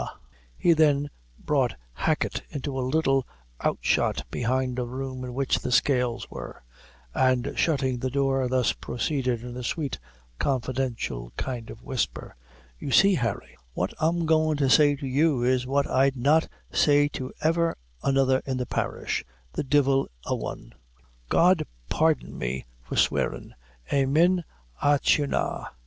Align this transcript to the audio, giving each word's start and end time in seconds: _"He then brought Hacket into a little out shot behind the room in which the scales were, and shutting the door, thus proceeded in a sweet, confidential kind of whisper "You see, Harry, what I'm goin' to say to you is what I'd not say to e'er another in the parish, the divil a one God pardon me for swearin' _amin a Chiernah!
_"He 0.57 0.73
then 0.73 1.11
brought 1.37 1.75
Hacket 1.93 2.41
into 2.49 2.75
a 2.75 2.81
little 2.81 3.27
out 3.59 3.77
shot 3.81 4.23
behind 4.31 4.75
the 4.75 4.87
room 4.87 5.23
in 5.23 5.35
which 5.35 5.59
the 5.59 5.71
scales 5.71 6.27
were, 6.31 6.63
and 7.13 7.53
shutting 7.55 7.99
the 7.99 8.09
door, 8.09 8.47
thus 8.47 8.73
proceeded 8.73 9.43
in 9.43 9.55
a 9.55 9.61
sweet, 9.63 9.99
confidential 10.39 11.31
kind 11.37 11.69
of 11.69 11.83
whisper 11.83 12.35
"You 12.79 12.89
see, 12.89 13.13
Harry, 13.13 13.55
what 13.73 13.93
I'm 13.99 14.25
goin' 14.25 14.57
to 14.57 14.71
say 14.71 14.95
to 14.95 15.05
you 15.05 15.43
is 15.43 15.67
what 15.67 15.85
I'd 15.87 16.17
not 16.17 16.47
say 16.71 17.07
to 17.09 17.31
e'er 17.45 17.75
another 18.01 18.41
in 18.47 18.57
the 18.57 18.65
parish, 18.65 19.23
the 19.53 19.63
divil 19.63 20.07
a 20.25 20.35
one 20.35 20.73
God 21.29 21.61
pardon 21.89 22.39
me 22.39 22.65
for 22.81 22.95
swearin' 22.95 23.53
_amin 23.91 24.43
a 24.81 24.97
Chiernah! 24.97 25.69